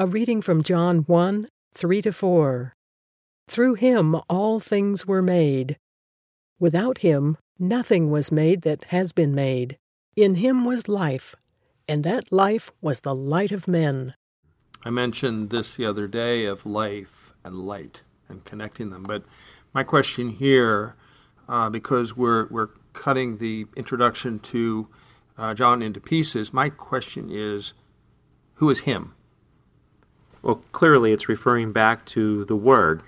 [0.00, 2.72] A reading from John 1 3 to 4.
[3.48, 5.76] Through him all things were made.
[6.58, 9.76] Without him nothing was made that has been made.
[10.16, 11.36] In him was life,
[11.86, 14.14] and that life was the light of men.
[14.86, 19.24] I mentioned this the other day of life and light and connecting them, but
[19.74, 20.96] my question here,
[21.46, 24.88] uh, because we're we're cutting the introduction to
[25.36, 27.74] uh, John into pieces, my question is,
[28.54, 29.14] who is him?
[30.42, 33.02] Well, clearly it's referring back to the Word,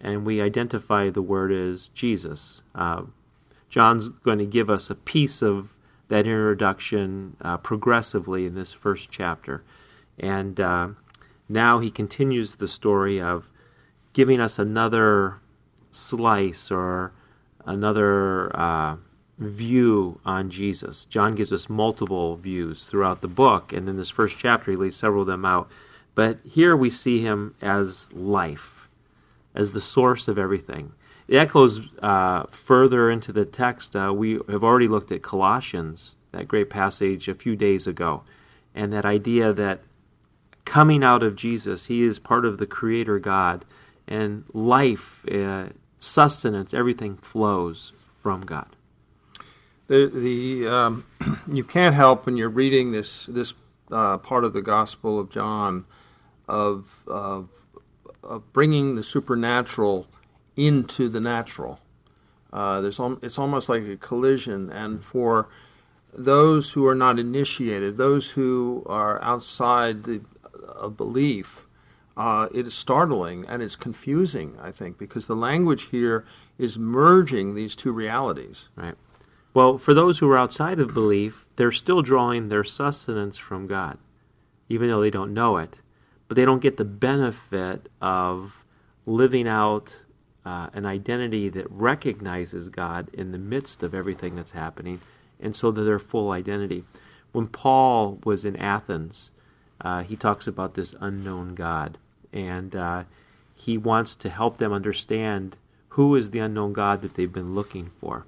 [0.00, 2.62] and we identify the Word as Jesus.
[2.74, 3.02] Uh,
[3.68, 5.74] John's going to give us a piece of
[6.08, 9.62] that introduction uh, progressively in this first chapter.
[10.18, 10.88] And uh,
[11.48, 13.50] now he continues the story of
[14.12, 15.40] giving us another
[15.90, 17.12] slice or
[17.66, 18.96] another uh,
[19.38, 21.04] view on Jesus.
[21.04, 24.96] John gives us multiple views throughout the book, and in this first chapter, he lays
[24.96, 25.68] several of them out.
[26.18, 28.88] But here we see him as life,
[29.54, 30.90] as the source of everything.
[31.28, 33.94] It echoes uh, further into the text.
[33.94, 38.24] Uh, we have already looked at Colossians, that great passage, a few days ago,
[38.74, 39.82] and that idea that
[40.64, 43.64] coming out of Jesus, he is part of the Creator God,
[44.08, 45.66] and life, uh,
[46.00, 48.74] sustenance, everything flows from God.
[49.86, 51.04] The, the um,
[51.46, 53.54] you can't help when you're reading this this
[53.92, 55.84] uh, part of the Gospel of John
[56.48, 57.48] of, of,
[58.22, 60.06] of bringing the supernatural
[60.56, 61.80] into the natural.
[62.52, 65.48] Uh, there's al- it's almost like a collision, and for
[66.12, 70.22] those who are not initiated, those who are outside the,
[70.66, 71.66] of belief,
[72.16, 76.24] uh, it is startling and it's confusing, I think, because the language here
[76.58, 78.70] is merging these two realities.
[78.74, 78.94] Right.
[79.54, 83.98] Well, for those who are outside of belief, they're still drawing their sustenance from God,
[84.68, 85.78] even though they don't know it
[86.28, 88.64] but they don't get the benefit of
[89.06, 90.04] living out
[90.44, 95.00] uh, an identity that recognizes God in the midst of everything that's happening,
[95.40, 96.84] and so that their full identity.
[97.32, 99.30] When Paul was in Athens,
[99.80, 101.98] uh, he talks about this unknown God,
[102.32, 103.04] and uh,
[103.54, 105.56] he wants to help them understand
[105.90, 108.24] who is the unknown God that they've been looking for.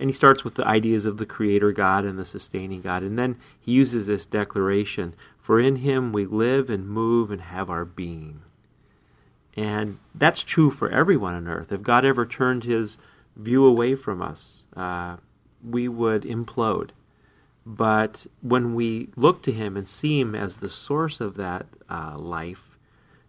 [0.00, 3.02] And he starts with the ideas of the creator God and the sustaining God.
[3.02, 7.68] And then he uses this declaration For in him we live and move and have
[7.68, 8.42] our being.
[9.56, 11.72] And that's true for everyone on earth.
[11.72, 12.98] If God ever turned his
[13.34, 15.16] view away from us, uh,
[15.68, 16.90] we would implode.
[17.66, 22.16] But when we look to him and see him as the source of that uh,
[22.16, 22.78] life,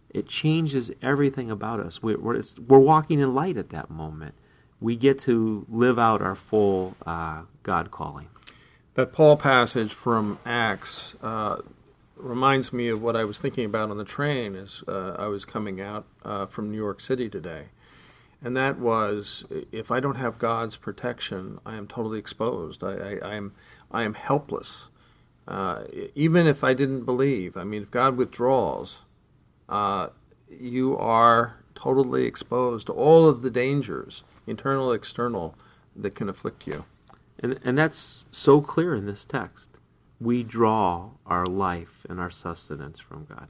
[0.08, 2.02] it changes everything about us.
[2.02, 4.34] We're, we're, we're walking in light at that moment
[4.80, 8.28] we get to live out our full uh, God calling.
[8.94, 11.58] That Paul passage from Acts uh,
[12.16, 15.44] reminds me of what I was thinking about on the train as uh, I was
[15.44, 17.66] coming out uh, from New York City today.
[18.42, 22.82] And that was if I don't have God's protection, I am totally exposed.
[22.82, 23.52] I, I, I am,
[23.90, 24.88] I am helpless.
[25.46, 29.00] Uh, even if I didn't believe, I mean, if God withdraws,
[29.68, 30.08] uh,
[30.48, 35.54] you are totally exposed to all of the dangers internal, external,
[35.94, 36.84] that can afflict you.
[37.38, 39.78] And, and that's so clear in this text.
[40.20, 43.48] We draw our life and our sustenance from God.